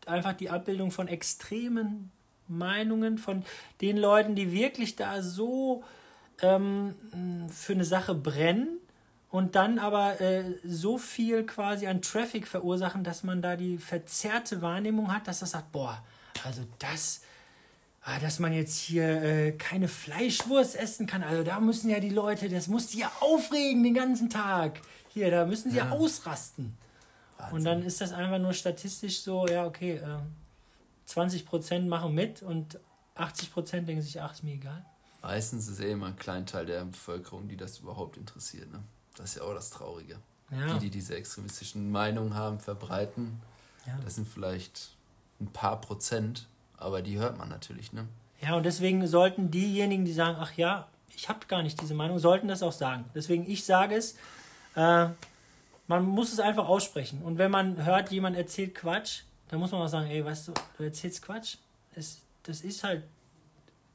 einfach 0.06 0.34
die 0.34 0.50
Abbildung 0.50 0.92
von 0.92 1.08
extremen 1.08 2.12
Meinungen 2.48 3.18
von 3.18 3.44
den 3.82 3.98
Leuten, 3.98 4.36
die 4.36 4.52
wirklich 4.52 4.96
da 4.96 5.22
so 5.22 5.84
ähm, 6.42 6.96
für 7.50 7.74
eine 7.74 7.86
Sache 7.86 8.14
brennen 8.14 8.80
und 9.30 9.56
dann 9.56 9.80
aber 9.80 10.22
äh, 10.22 10.46
so 10.64 10.98
viel 10.98 11.46
quasi 11.46 11.88
an 11.88 12.02
Traffic 12.02 12.48
verursachen, 12.48 13.04
dass 13.04 13.24
man 13.24 13.42
da 13.42 13.56
die 13.56 13.78
verzerrte 13.78 14.62
Wahrnehmung 14.62 15.14
hat, 15.14 15.28
dass 15.28 15.40
das 15.40 15.52
sagt, 15.52 15.72
boah, 15.72 16.02
also 16.46 16.62
das, 16.80 17.22
ah, 18.04 18.20
dass 18.20 18.40
man 18.40 18.54
jetzt 18.54 18.78
hier 18.78 19.22
äh, 19.22 19.52
keine 19.54 19.88
Fleischwurst 19.88 20.76
essen 20.76 21.08
kann, 21.08 21.24
also 21.24 21.44
da 21.44 21.60
müssen 21.60 21.90
ja 21.90 22.00
die 22.00 22.10
Leute, 22.10 22.50
das 22.50 22.68
muss 22.68 22.88
die 22.88 23.00
ja 23.00 23.12
aufregen 23.20 23.84
den 23.84 23.94
ganzen 23.94 24.30
Tag. 24.30 24.80
Hier, 25.10 25.32
da 25.32 25.46
müssen 25.46 25.72
sie 25.72 25.78
ja, 25.78 25.86
ja 25.86 25.92
ausrasten. 25.92 26.78
Wahnsinn. 27.38 27.58
Und 27.58 27.64
dann 27.66 27.84
ist 27.84 28.02
das 28.02 28.14
einfach 28.14 28.40
nur 28.40 28.54
statistisch 28.54 29.22
so, 29.22 29.48
ja, 29.48 29.66
okay, 29.66 29.96
äh, 29.96 30.18
20% 31.08 31.88
machen 31.88 32.14
mit 32.14 32.42
und 32.42 32.80
80% 33.16 33.82
denken 33.82 34.02
sich, 34.02 34.22
ach, 34.22 34.34
ist 34.34 34.44
mir 34.44 34.56
egal. 34.56 34.86
Meistens 35.22 35.68
ist 35.68 35.80
eh 35.80 35.92
immer 35.92 36.08
ein 36.08 36.16
Kleinteil 36.16 36.66
der 36.66 36.86
Bevölkerung, 36.86 37.48
die 37.48 37.58
das 37.58 37.80
überhaupt 37.80 38.18
interessiert. 38.18 38.72
Ne? 38.72 38.80
Das 39.18 39.32
ist 39.32 39.36
ja 39.38 39.44
auch 39.44 39.54
das 39.54 39.70
Traurige. 39.70 40.18
Ja. 40.52 40.74
Die, 40.76 40.80
die 40.82 40.90
diese 40.92 41.16
extremistischen 41.16 41.92
Meinungen 41.92 42.36
haben, 42.36 42.60
verbreiten, 42.60 43.42
ja. 43.88 43.98
das 44.04 44.16
sind 44.16 44.28
vielleicht 44.28 44.92
ein 45.42 45.48
paar 45.48 45.82
Prozent, 45.82 46.48
aber 46.78 47.02
die 47.02 47.18
hört 47.18 47.38
man 47.38 47.50
natürlich. 47.50 47.94
Ne? 47.94 48.08
Ja, 48.42 48.56
und 48.56 48.64
deswegen 48.64 49.06
sollten 49.08 49.50
diejenigen, 49.50 50.06
die 50.06 50.14
sagen, 50.14 50.38
ach 50.40 50.54
ja, 50.54 50.88
ich 51.16 51.30
habe 51.30 51.46
gar 51.48 51.64
nicht 51.64 51.82
diese 51.82 51.96
Meinung, 51.96 52.20
sollten 52.20 52.48
das 52.48 52.62
auch 52.62 52.72
sagen. 52.72 53.06
Deswegen, 53.16 53.50
ich 53.50 53.66
sage 53.66 53.96
es, 53.96 54.16
äh, 54.76 55.08
man 55.88 56.06
muss 56.06 56.34
es 56.34 56.40
einfach 56.40 56.68
aussprechen. 56.68 57.22
Und 57.24 57.38
wenn 57.38 57.52
man 57.52 57.84
hört, 57.86 58.12
jemand 58.12 58.36
erzählt 58.36 58.76
Quatsch, 58.76 59.22
dann 59.50 59.60
muss 59.60 59.72
man 59.72 59.82
auch 59.82 59.88
sagen, 59.88 60.08
ey, 60.08 60.24
weißt 60.24 60.50
du, 60.50 60.54
du 60.78 60.84
erzählst 60.84 61.22
Quatsch. 61.22 61.58
Es, 61.96 62.22
das 62.44 62.62
ist 62.62 62.84
halt, 62.84 63.04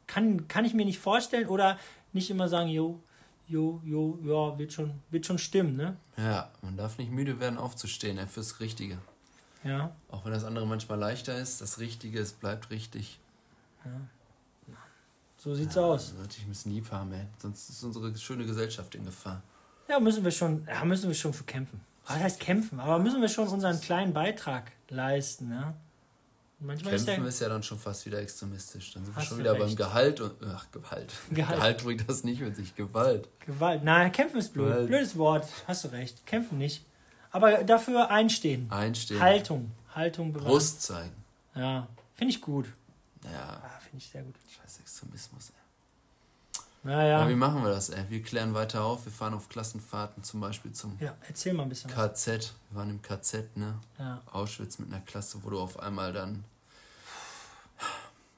kann, 0.06 0.48
kann 0.48 0.64
ich 0.64 0.74
mir 0.74 0.84
nicht 0.84 0.98
vorstellen 0.98 1.48
oder 1.48 1.78
nicht 2.12 2.30
immer 2.30 2.48
sagen, 2.48 2.68
jo, 2.68 3.00
jo, 3.46 3.80
jo, 3.84 4.18
ja, 4.22 4.58
wird 4.58 4.72
schon, 4.72 5.02
wird 5.10 5.26
schon 5.26 5.38
stimmen, 5.38 5.76
ne? 5.76 5.96
Ja, 6.16 6.50
man 6.62 6.76
darf 6.76 6.98
nicht 6.98 7.10
müde 7.10 7.40
werden, 7.40 7.58
aufzustehen, 7.58 8.16
ja, 8.16 8.26
fürs 8.26 8.60
Richtige. 8.60 8.98
Ja. 9.64 9.94
Auch 10.08 10.24
wenn 10.24 10.32
das 10.32 10.44
andere 10.44 10.66
manchmal 10.66 10.98
leichter 10.98 11.36
ist, 11.36 11.60
das 11.60 11.78
Richtige, 11.78 12.20
es 12.20 12.32
bleibt 12.32 12.70
richtig. 12.70 13.18
Ja. 13.84 13.90
So 15.36 15.54
sieht's 15.54 15.74
ja, 15.74 15.82
aus. 15.82 16.14
Sollte 16.16 16.36
ich 16.36 16.44
ein 16.44 16.50
bisschen 16.50 16.72
lieb 16.72 16.90
haben, 16.92 17.12
ey. 17.12 17.26
Sonst 17.38 17.70
ist 17.70 17.82
unsere 17.82 18.16
schöne 18.16 18.44
Gesellschaft 18.44 18.94
in 18.94 19.06
Gefahr. 19.06 19.42
Ja, 19.88 19.98
müssen 19.98 20.22
wir 20.22 20.30
schon, 20.30 20.66
ja, 20.66 20.84
müssen 20.84 21.08
wir 21.08 21.14
schon 21.14 21.32
für 21.32 21.44
kämpfen. 21.44 21.80
Was 22.06 22.16
heißt 22.16 22.40
kämpfen? 22.40 22.80
Aber 22.80 22.98
müssen 22.98 23.20
wir 23.20 23.28
schon 23.28 23.48
unseren 23.48 23.80
kleinen 23.80 24.12
Beitrag 24.12 24.72
leisten, 24.88 25.50
ja? 25.50 25.74
Manchmal 26.62 26.92
Kämpfen 26.94 27.10
ist 27.12 27.18
ja, 27.18 27.26
ist 27.26 27.40
ja, 27.40 27.48
dann 27.48 27.62
schon 27.62 27.78
fast 27.78 28.04
wieder 28.04 28.18
extremistisch. 28.18 28.92
Dann 28.92 29.04
sind 29.04 29.16
wir 29.16 29.22
schon 29.22 29.38
wieder 29.38 29.52
recht. 29.52 29.62
beim 29.62 29.76
Gehalt 29.76 30.20
und. 30.20 30.34
Ach, 30.44 30.66
Gewalt. 30.70 31.10
Gehalt. 31.30 31.56
Gehalt 31.56 31.84
bringt 31.84 32.08
das 32.08 32.22
nicht 32.22 32.42
mit 32.42 32.54
sich. 32.54 32.74
Gewalt. 32.74 33.28
Gewalt. 33.40 33.82
Nein, 33.82 34.12
kämpfen 34.12 34.38
ist 34.38 34.52
blöd. 34.52 34.66
Gewalt. 34.66 34.86
Blödes 34.88 35.16
Wort. 35.16 35.48
Hast 35.66 35.84
du 35.84 35.88
recht. 35.88 36.26
Kämpfen 36.26 36.58
nicht. 36.58 36.84
Aber 37.30 37.64
dafür 37.64 38.10
einstehen. 38.10 38.70
Einstehen. 38.70 39.20
Haltung. 39.20 39.70
Haltung 39.94 40.32
bewahren. 40.32 40.48
Brust 40.48 40.82
zeigen. 40.82 41.24
Ja. 41.54 41.86
Finde 42.14 42.34
ich 42.34 42.40
gut. 42.42 42.66
Ja. 43.24 43.60
Ah, 43.62 43.80
Finde 43.80 44.04
ich 44.04 44.10
sehr 44.10 44.22
gut. 44.22 44.34
Scheiß 44.54 44.80
Extremismus, 44.80 45.50
ey. 45.50 45.59
Naja. 46.82 47.20
Aber 47.20 47.30
wie 47.30 47.34
machen 47.34 47.62
wir 47.62 47.70
das, 47.70 47.90
ey? 47.90 48.04
Wir 48.08 48.22
klären 48.22 48.54
weiter 48.54 48.84
auf. 48.84 49.04
Wir 49.04 49.12
fahren 49.12 49.34
auf 49.34 49.48
Klassenfahrten 49.48 50.24
zum 50.24 50.40
Beispiel 50.40 50.72
zum 50.72 50.96
ja, 50.98 51.14
erzähl 51.28 51.52
mal 51.52 51.64
ein 51.64 51.68
bisschen 51.68 51.90
KZ. 51.90 52.54
Wir 52.70 52.78
waren 52.78 52.90
im 52.90 53.02
KZ, 53.02 53.56
ne? 53.56 53.78
Ja. 53.98 54.22
Auschwitz 54.32 54.78
mit 54.78 54.92
einer 54.92 55.02
Klasse, 55.02 55.38
wo 55.42 55.50
du 55.50 55.60
auf 55.60 55.78
einmal 55.78 56.12
dann 56.12 56.44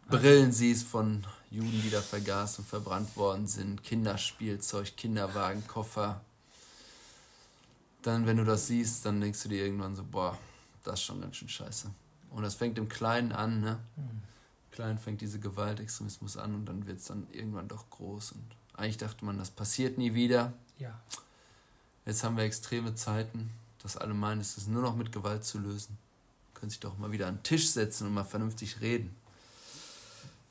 Brillen 0.08 0.50
siehst 0.50 0.86
von 0.86 1.24
Juden, 1.50 1.80
die 1.82 1.90
da 1.90 2.00
vergast 2.00 2.58
und 2.58 2.66
verbrannt 2.66 3.16
worden 3.16 3.46
sind, 3.46 3.84
Kinderspielzeug, 3.84 4.96
Kinderwagen, 4.96 5.66
Koffer. 5.68 6.20
Dann, 8.02 8.26
wenn 8.26 8.36
du 8.36 8.44
das 8.44 8.66
siehst, 8.66 9.06
dann 9.06 9.20
denkst 9.20 9.44
du 9.44 9.48
dir 9.48 9.64
irgendwann 9.64 9.94
so, 9.94 10.02
boah, 10.02 10.36
das 10.82 10.94
ist 10.94 11.06
schon 11.06 11.20
ganz 11.20 11.36
schön 11.36 11.48
scheiße. 11.48 11.90
Und 12.30 12.42
das 12.42 12.56
fängt 12.56 12.76
im 12.78 12.88
Kleinen 12.88 13.30
an, 13.30 13.60
ne? 13.60 13.78
Mhm 13.96 14.11
klein 14.72 14.98
fängt 14.98 15.20
diese 15.20 15.38
Gewaltextremismus 15.38 16.36
an 16.36 16.54
und 16.54 16.66
dann 16.66 16.86
wird 16.86 16.98
es 16.98 17.06
dann 17.06 17.26
irgendwann 17.30 17.68
doch 17.68 17.88
groß. 17.90 18.32
Und 18.32 18.44
eigentlich 18.74 18.96
dachte 18.96 19.24
man, 19.24 19.38
das 19.38 19.50
passiert 19.50 19.98
nie 19.98 20.14
wieder. 20.14 20.52
Ja. 20.78 20.98
Jetzt 22.04 22.24
haben 22.24 22.36
wir 22.36 22.44
extreme 22.44 22.94
Zeiten, 22.94 23.50
dass 23.82 23.96
alle 23.96 24.14
meinen, 24.14 24.40
es 24.40 24.56
ist 24.56 24.68
nur 24.68 24.82
noch 24.82 24.96
mit 24.96 25.12
Gewalt 25.12 25.44
zu 25.44 25.58
lösen. 25.58 25.96
Können 26.54 26.70
sich 26.70 26.80
doch 26.80 26.98
mal 26.98 27.12
wieder 27.12 27.28
an 27.28 27.36
den 27.36 27.42
Tisch 27.42 27.68
setzen 27.68 28.08
und 28.08 28.14
mal 28.14 28.24
vernünftig 28.24 28.80
reden. 28.80 29.14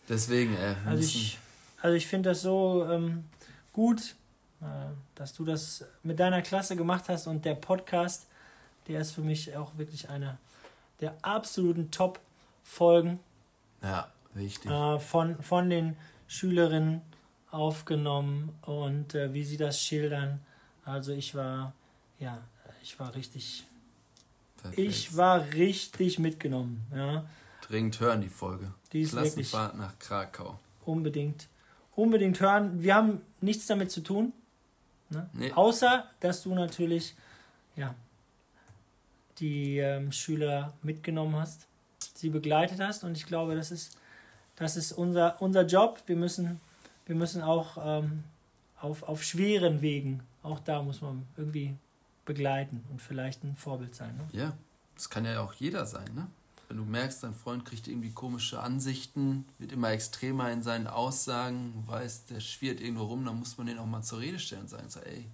Deswegen, 0.07 0.55
äh, 0.55 0.75
also 0.85 1.03
ich, 1.03 1.39
also 1.81 1.95
ich 1.95 2.07
finde 2.07 2.29
das 2.29 2.41
so 2.41 2.85
ähm, 2.89 3.25
gut, 3.73 4.15
äh, 4.61 4.65
dass 5.15 5.33
du 5.33 5.45
das 5.45 5.85
mit 6.03 6.19
deiner 6.19 6.41
Klasse 6.41 6.75
gemacht 6.75 7.05
hast 7.09 7.27
und 7.27 7.45
der 7.45 7.55
Podcast, 7.55 8.27
der 8.87 9.01
ist 9.01 9.11
für 9.11 9.21
mich 9.21 9.55
auch 9.55 9.77
wirklich 9.77 10.09
einer 10.09 10.37
der 10.99 11.15
absoluten 11.21 11.91
Top-Folgen. 11.91 13.19
Ja, 13.81 14.11
wichtig. 14.33 14.69
Äh, 14.69 14.99
von, 14.99 15.41
von 15.41 15.69
den 15.69 15.95
Schülerinnen 16.27 17.01
aufgenommen 17.49 18.57
und 18.61 19.15
äh, 19.15 19.33
wie 19.33 19.43
sie 19.43 19.57
das 19.57 19.81
schildern. 19.81 20.39
Also 20.85 21.11
ich 21.11 21.35
war, 21.35 21.73
ja, 22.19 22.41
ich 22.81 22.99
war 22.99 23.13
richtig, 23.15 23.65
Perfekt. 24.61 24.79
ich 24.79 25.17
war 25.17 25.45
richtig 25.53 26.19
mitgenommen. 26.19 26.85
Ja. 26.95 27.25
Dringend 27.67 27.99
hören 27.99 28.21
die 28.21 28.29
Folge. 28.29 28.73
Die 28.93 29.01
ist 29.01 29.11
Klassenfahrt 29.11 29.77
nach 29.77 29.97
Krakau. 29.99 30.59
Unbedingt, 30.85 31.47
unbedingt 31.95 32.39
hören. 32.39 32.81
Wir 32.81 32.95
haben 32.95 33.21
nichts 33.41 33.67
damit 33.67 33.91
zu 33.91 34.01
tun, 34.01 34.33
ne? 35.09 35.29
nee. 35.33 35.51
außer 35.51 36.09
dass 36.19 36.43
du 36.43 36.55
natürlich, 36.55 37.15
ja, 37.75 37.93
die 39.39 39.79
ähm, 39.79 40.11
Schüler 40.11 40.73
mitgenommen 40.81 41.35
hast 41.35 41.67
sie 42.21 42.29
begleitet 42.29 42.79
hast. 42.79 43.03
Und 43.03 43.17
ich 43.17 43.25
glaube, 43.25 43.55
das 43.55 43.71
ist, 43.71 43.97
das 44.55 44.77
ist 44.77 44.93
unser, 44.93 45.41
unser 45.41 45.65
Job. 45.65 46.01
Wir 46.05 46.15
müssen, 46.15 46.61
wir 47.05 47.15
müssen 47.15 47.41
auch 47.41 47.77
ähm, 47.83 48.23
auf, 48.79 49.03
auf 49.03 49.23
schweren 49.23 49.81
Wegen, 49.81 50.21
auch 50.43 50.59
da 50.59 50.81
muss 50.81 51.01
man 51.01 51.25
irgendwie 51.37 51.75
begleiten 52.25 52.83
und 52.91 53.01
vielleicht 53.01 53.43
ein 53.43 53.55
Vorbild 53.55 53.95
sein. 53.95 54.15
Ne? 54.15 54.27
Ja, 54.31 54.53
das 54.95 55.09
kann 55.09 55.25
ja 55.25 55.41
auch 55.41 55.53
jeder 55.53 55.85
sein. 55.85 56.13
Ne? 56.15 56.27
Wenn 56.67 56.77
du 56.77 56.85
merkst, 56.85 57.23
dein 57.23 57.33
Freund 57.33 57.65
kriegt 57.65 57.87
irgendwie 57.87 58.11
komische 58.11 58.61
Ansichten, 58.61 59.45
wird 59.59 59.71
immer 59.71 59.89
extremer 59.91 60.51
in 60.51 60.63
seinen 60.63 60.87
Aussagen, 60.87 61.83
weiß, 61.87 62.25
der 62.25 62.39
schwirrt 62.39 62.79
irgendwo 62.79 63.05
rum, 63.05 63.25
dann 63.25 63.39
muss 63.39 63.57
man 63.57 63.67
den 63.67 63.77
auch 63.77 63.85
mal 63.85 64.03
zur 64.03 64.19
Rede 64.19 64.39
stellen 64.39 64.61
und 64.61 64.69
sagen, 64.69 64.89
so, 64.89 64.99
ey, 65.01 65.25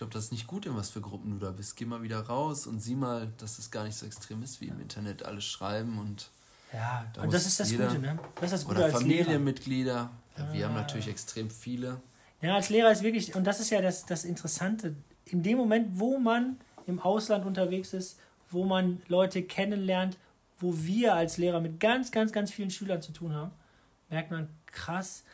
glaube, 0.00 0.14
das 0.14 0.24
ist 0.24 0.32
nicht 0.32 0.46
gut, 0.46 0.64
in 0.64 0.74
was 0.76 0.88
für 0.88 1.02
Gruppen 1.02 1.30
du 1.30 1.44
da 1.44 1.50
bist. 1.52 1.76
Geh 1.76 1.84
mal 1.84 2.02
wieder 2.02 2.20
raus 2.20 2.66
und 2.66 2.80
sieh 2.80 2.94
mal, 2.94 3.30
dass 3.36 3.58
es 3.58 3.70
gar 3.70 3.84
nicht 3.84 3.96
so 3.96 4.06
extrem 4.06 4.42
ist, 4.42 4.60
wie 4.62 4.68
im 4.68 4.80
Internet 4.80 5.24
alles 5.24 5.44
schreiben 5.44 5.98
und. 5.98 6.30
Ja, 6.72 7.04
da 7.12 7.22
und 7.22 7.34
das 7.34 7.46
ist 7.46 7.60
das 7.60 7.70
jeder, 7.70 7.88
Gute, 7.88 7.98
ne? 7.98 8.18
Das 8.36 8.44
ist 8.44 8.52
das 8.52 8.64
Gute 8.64 8.76
oder 8.76 8.84
als 8.86 8.94
Familienmitglieder. 8.94 10.10
Ja, 10.38 10.52
wir 10.52 10.64
haben 10.64 10.74
natürlich 10.74 11.08
extrem 11.08 11.50
viele. 11.50 12.00
Ja, 12.40 12.54
als 12.54 12.70
Lehrer 12.70 12.90
ist 12.90 13.02
wirklich, 13.02 13.34
und 13.34 13.44
das 13.44 13.60
ist 13.60 13.68
ja 13.70 13.82
das, 13.82 14.06
das 14.06 14.24
Interessante, 14.24 14.94
in 15.26 15.42
dem 15.42 15.58
Moment, 15.58 16.00
wo 16.00 16.18
man 16.18 16.56
im 16.86 16.98
Ausland 17.00 17.44
unterwegs 17.44 17.92
ist, 17.92 18.18
wo 18.50 18.64
man 18.64 19.02
Leute 19.08 19.42
kennenlernt, 19.42 20.16
wo 20.60 20.74
wir 20.78 21.14
als 21.14 21.36
Lehrer 21.36 21.60
mit 21.60 21.78
ganz, 21.78 22.10
ganz, 22.10 22.32
ganz 22.32 22.50
vielen 22.50 22.70
Schülern 22.70 23.02
zu 23.02 23.12
tun 23.12 23.34
haben, 23.34 23.50
merkt 24.08 24.30
man, 24.30 24.48
krass, 24.64 25.24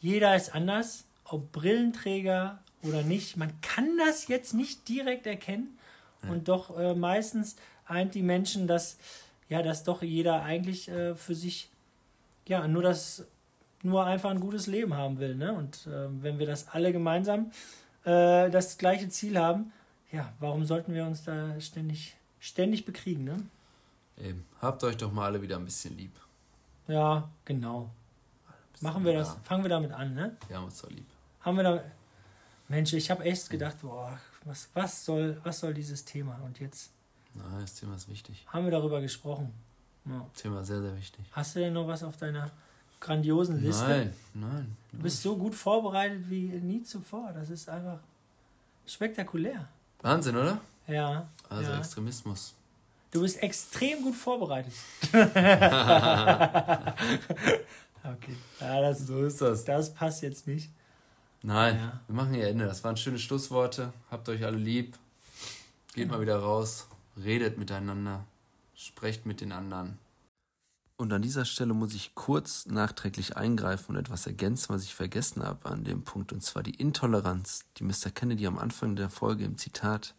jeder 0.00 0.34
ist 0.34 0.52
anders, 0.52 1.04
ob 1.24 1.52
Brillenträger, 1.52 2.58
oder 2.88 3.02
nicht. 3.02 3.36
Man 3.36 3.52
kann 3.60 3.98
das 3.98 4.28
jetzt 4.28 4.54
nicht 4.54 4.88
direkt 4.88 5.26
erkennen. 5.26 5.78
Und 6.28 6.48
doch 6.48 6.76
äh, 6.78 6.94
meistens 6.94 7.56
eint 7.86 8.14
die 8.14 8.22
Menschen, 8.22 8.66
dass, 8.66 8.96
ja, 9.48 9.62
dass 9.62 9.84
doch 9.84 10.02
jeder 10.02 10.42
eigentlich 10.42 10.88
äh, 10.88 11.14
für 11.14 11.34
sich, 11.34 11.70
ja, 12.46 12.66
nur 12.66 12.82
das, 12.82 13.24
nur 13.82 14.04
einfach 14.04 14.30
ein 14.30 14.40
gutes 14.40 14.66
Leben 14.66 14.94
haben 14.94 15.18
will. 15.18 15.36
Ne? 15.36 15.52
Und 15.52 15.86
äh, 15.86 16.08
wenn 16.22 16.38
wir 16.38 16.46
das 16.46 16.68
alle 16.68 16.92
gemeinsam 16.92 17.52
äh, 18.04 18.50
das 18.50 18.78
gleiche 18.78 19.08
Ziel 19.08 19.38
haben, 19.38 19.72
ja, 20.12 20.32
warum 20.40 20.64
sollten 20.64 20.94
wir 20.94 21.04
uns 21.04 21.24
da 21.24 21.60
ständig, 21.60 22.16
ständig 22.40 22.84
bekriegen, 22.84 23.24
ne? 23.24 23.42
Eben. 24.18 24.46
Habt 24.60 24.82
euch 24.82 24.96
doch 24.96 25.12
mal 25.12 25.26
alle 25.26 25.42
wieder 25.42 25.56
ein 25.56 25.64
bisschen 25.64 25.96
lieb. 25.96 26.12
Ja, 26.88 27.28
genau. 27.44 27.90
Machen 28.80 29.04
wir 29.04 29.12
das, 29.12 29.36
fangen 29.42 29.64
wir 29.64 29.68
damit 29.68 29.92
an, 29.92 30.14
ne? 30.14 30.36
Wir 30.48 30.56
haben 30.56 30.64
uns 30.64 30.78
so 30.78 30.88
lieb. 30.88 31.06
Haben 31.40 31.56
wir 31.56 31.64
da, 31.64 31.82
Mensch, 32.68 32.92
ich 32.92 33.10
habe 33.10 33.24
echt 33.24 33.48
gedacht, 33.48 33.80
boah, 33.82 34.18
was, 34.44 34.68
was, 34.74 35.04
soll, 35.04 35.40
was 35.44 35.60
soll 35.60 35.74
dieses 35.74 36.04
Thema? 36.04 36.38
Und 36.44 36.58
jetzt. 36.60 36.90
Nein, 37.34 37.60
das 37.60 37.74
Thema 37.74 37.94
ist 37.94 38.08
wichtig. 38.08 38.44
Haben 38.48 38.64
wir 38.64 38.70
darüber 38.70 39.00
gesprochen. 39.00 39.52
Ja. 40.04 40.26
Thema 40.36 40.64
sehr, 40.64 40.80
sehr 40.80 40.96
wichtig. 40.96 41.24
Hast 41.32 41.54
du 41.54 41.60
denn 41.60 41.72
noch 41.72 41.86
was 41.86 42.02
auf 42.02 42.16
deiner 42.16 42.50
grandiosen 43.00 43.62
Liste? 43.62 43.86
Nein, 43.86 44.12
nein. 44.34 44.76
Du 44.92 44.98
bist 44.98 45.22
so 45.22 45.36
gut 45.36 45.54
vorbereitet 45.54 46.28
wie 46.30 46.46
nie 46.46 46.82
zuvor. 46.82 47.32
Das 47.32 47.50
ist 47.50 47.68
einfach 47.68 47.98
spektakulär. 48.86 49.68
Wahnsinn, 50.00 50.36
oder? 50.36 50.60
Ja. 50.86 51.28
Also 51.48 51.70
ja. 51.70 51.78
Extremismus. 51.78 52.54
Du 53.10 53.22
bist 53.22 53.42
extrem 53.42 54.02
gut 54.02 54.14
vorbereitet. 54.14 54.72
okay. 55.12 55.26
Ja, 58.60 58.80
das, 58.80 59.06
so 59.06 59.24
ist 59.24 59.40
das. 59.40 59.64
Das 59.64 59.94
passt 59.94 60.22
jetzt 60.22 60.46
nicht. 60.46 60.70
Nein, 61.46 61.76
ja. 61.76 62.00
wir 62.08 62.14
machen 62.16 62.34
hier 62.34 62.48
Ende. 62.48 62.66
Das 62.66 62.82
waren 62.82 62.96
schöne 62.96 63.20
Schlussworte. 63.20 63.92
Habt 64.10 64.28
euch 64.28 64.44
alle 64.44 64.56
lieb. 64.56 64.98
Geht 65.94 66.06
genau. 66.06 66.14
mal 66.14 66.20
wieder 66.20 66.40
raus. 66.40 66.88
Redet 67.22 67.56
miteinander. 67.56 68.24
Sprecht 68.74 69.26
mit 69.26 69.40
den 69.40 69.52
anderen. 69.52 69.96
Und 70.96 71.12
an 71.12 71.22
dieser 71.22 71.44
Stelle 71.44 71.72
muss 71.72 71.94
ich 71.94 72.16
kurz 72.16 72.66
nachträglich 72.66 73.36
eingreifen 73.36 73.94
und 73.94 74.00
etwas 74.00 74.26
ergänzen, 74.26 74.74
was 74.74 74.82
ich 74.82 74.96
vergessen 74.96 75.44
habe 75.44 75.70
an 75.70 75.84
dem 75.84 76.02
Punkt, 76.02 76.32
und 76.32 76.42
zwar 76.42 76.64
die 76.64 76.74
Intoleranz, 76.74 77.64
die 77.76 77.84
Mr. 77.84 78.10
Kennedy 78.12 78.48
am 78.48 78.58
Anfang 78.58 78.96
der 78.96 79.08
Folge 79.08 79.44
im 79.44 79.56
Zitat 79.56 80.14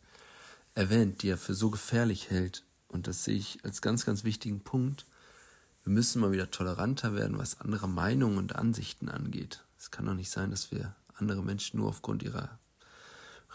erwähnt, 0.76 1.24
die 1.24 1.30
er 1.30 1.38
für 1.38 1.56
so 1.56 1.70
gefährlich 1.72 2.30
hält. 2.30 2.64
Und 2.88 3.08
das 3.08 3.26
sehe 3.26 3.36
ich 3.36 3.60
als 3.66 3.82
ganz, 3.82 4.06
ganz 4.06 4.24
wichtigen 4.24 4.62
Punkt. 4.62 5.06
Wir 5.84 5.92
müssen 5.92 6.22
mal 6.22 6.32
wieder 6.32 6.52
toleranter 6.52 7.16
werden, 7.16 7.38
was 7.38 7.60
andere 7.60 7.90
Meinungen 7.90 8.38
und 8.38 8.56
Ansichten 8.56 9.10
angeht. 9.10 9.66
Es 9.78 9.92
kann 9.92 10.06
doch 10.06 10.14
nicht 10.14 10.32
sein, 10.32 10.52
dass 10.52 10.72
wir 10.72 10.96
andere 11.18 11.44
Menschen 11.44 11.80
nur 11.80 11.90
aufgrund 11.90 12.24
ihrer 12.24 12.58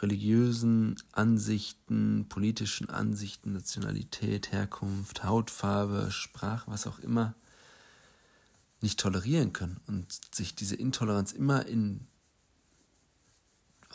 religiösen 0.01 0.97
Ansichten, 1.13 2.27
politischen 2.29 2.91
Ansichten, 2.91 3.53
Nationalität, 3.53 4.51
Herkunft, 4.51 5.23
Hautfarbe, 5.25 6.11
Sprache, 6.11 6.71
was 6.71 6.87
auch 6.87 6.99
immer, 6.99 7.35
nicht 8.81 8.99
tolerieren 8.99 9.53
können 9.53 9.81
und 9.87 10.35
sich 10.35 10.57
diese 10.57 10.75
Intoleranz 10.75 11.33
immer 11.33 11.67
in, 11.67 12.07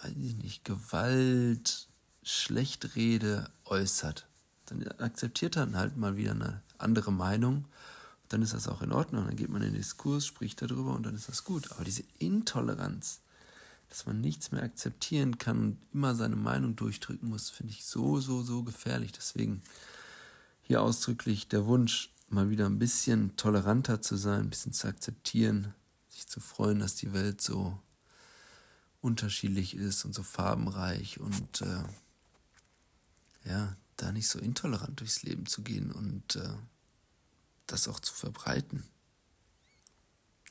weiß 0.01 0.13
ich 0.15 0.35
nicht, 0.37 0.63
Gewalt, 0.63 1.87
Schlechtrede 2.23 3.49
äußert. 3.65 4.27
Dann 4.67 4.87
akzeptiert 4.99 5.57
er 5.57 5.71
halt 5.73 5.97
mal 5.97 6.15
wieder 6.15 6.31
eine 6.31 6.61
andere 6.77 7.11
Meinung. 7.11 7.65
Dann 8.29 8.41
ist 8.41 8.53
das 8.53 8.67
auch 8.67 8.81
in 8.81 8.91
Ordnung. 8.91 9.25
Dann 9.25 9.35
geht 9.35 9.49
man 9.49 9.61
in 9.61 9.71
den 9.71 9.81
Diskurs, 9.81 10.25
spricht 10.25 10.61
darüber 10.61 10.93
und 10.93 11.05
dann 11.05 11.15
ist 11.15 11.29
das 11.29 11.43
gut. 11.43 11.71
Aber 11.71 11.83
diese 11.83 12.03
Intoleranz, 12.19 13.21
dass 13.89 14.05
man 14.05 14.21
nichts 14.21 14.51
mehr 14.51 14.63
akzeptieren 14.63 15.37
kann 15.37 15.59
und 15.59 15.77
immer 15.93 16.15
seine 16.15 16.35
Meinung 16.35 16.75
durchdrücken 16.75 17.29
muss, 17.29 17.49
finde 17.49 17.73
ich 17.73 17.85
so, 17.85 18.19
so, 18.19 18.43
so 18.43 18.63
gefährlich. 18.63 19.11
Deswegen 19.11 19.61
hier 20.61 20.81
ausdrücklich 20.81 21.47
der 21.47 21.65
Wunsch, 21.65 22.11
mal 22.29 22.49
wieder 22.49 22.65
ein 22.65 22.79
bisschen 22.79 23.35
toleranter 23.37 24.01
zu 24.01 24.17
sein, 24.17 24.41
ein 24.41 24.49
bisschen 24.49 24.73
zu 24.73 24.87
akzeptieren, 24.87 25.73
sich 26.09 26.27
zu 26.27 26.39
freuen, 26.41 26.79
dass 26.79 26.95
die 26.95 27.13
Welt 27.13 27.41
so 27.41 27.79
unterschiedlich 29.01 29.75
ist 29.75 30.03
und 30.03 30.13
so 30.13 30.23
farbenreich 30.23 31.19
und 31.19 31.61
äh, 31.61 31.83
ja, 33.45 33.77
da 33.95 34.11
nicht 34.11 34.27
so 34.27 34.39
intolerant 34.39 34.99
durchs 34.99 35.23
Leben 35.23 35.45
zu 35.45 35.61
gehen 35.61 35.91
und 35.91 36.35
äh, 36.35 36.53
das 37.65 37.87
auch 37.87 37.99
zu 37.99 38.13
verbreiten. 38.13 38.83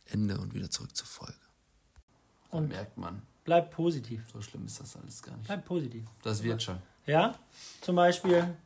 Ende 0.06 0.38
und 0.38 0.54
wieder 0.54 0.70
zurück 0.70 0.96
zur 0.96 1.06
Folge. 1.06 1.45
Und 2.50 2.68
merkt 2.68 2.96
man. 2.96 3.22
Bleib 3.44 3.70
positiv. 3.70 4.24
So 4.32 4.42
schlimm 4.42 4.66
ist 4.66 4.80
das 4.80 4.96
alles 4.96 5.22
gar 5.22 5.36
nicht. 5.36 5.46
Bleib 5.46 5.64
positiv. 5.64 6.04
Das 6.22 6.42
wird 6.42 6.62
schon. 6.62 6.78
Ja, 7.06 7.38
zum 7.80 7.96
Beispiel 7.96 8.56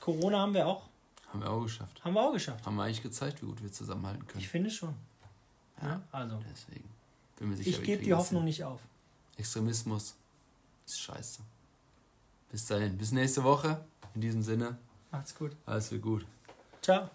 Corona 0.00 0.40
haben 0.40 0.54
wir 0.54 0.66
auch. 0.66 0.88
Haben 1.28 1.40
wir 1.40 1.50
auch 1.50 1.62
geschafft. 1.62 2.04
Haben 2.04 2.14
wir 2.14 2.22
auch 2.22 2.32
geschafft. 2.32 2.66
Haben 2.66 2.76
wir 2.76 2.84
eigentlich 2.84 3.02
gezeigt, 3.02 3.42
wie 3.42 3.46
gut 3.46 3.62
wir 3.62 3.72
zusammenhalten 3.72 4.26
können. 4.26 4.40
Ich 4.40 4.48
finde 4.48 4.70
schon. 4.70 4.94
Ja, 5.80 5.88
ja 5.88 6.02
also. 6.12 6.42
Deswegen. 6.50 6.88
Bin 7.38 7.50
mir 7.50 7.56
sicher, 7.56 7.78
ich 7.78 7.82
gebe 7.82 8.02
die 8.02 8.12
Hoffnung 8.12 8.44
nicht 8.44 8.64
auf. 8.64 8.80
Extremismus 9.38 10.14
ist 10.86 11.00
scheiße. 11.00 11.40
Bis 12.50 12.66
dahin. 12.66 12.98
Bis 12.98 13.12
nächste 13.12 13.42
Woche. 13.44 13.82
In 14.14 14.20
diesem 14.20 14.42
Sinne. 14.42 14.76
Macht's 15.10 15.34
gut. 15.34 15.56
Alles 15.64 15.90
wird 15.92 16.02
gut. 16.02 16.26
Ciao. 16.82 17.08